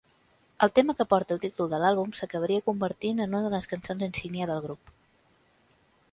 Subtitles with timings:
[0.65, 4.05] El tema que porta el títol de l'àlbum s'acabaria convertint en una de les cançons
[4.07, 4.91] insígnia del grup.